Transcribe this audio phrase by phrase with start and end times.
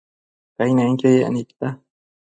[0.55, 1.67] Cainenquio yec nidta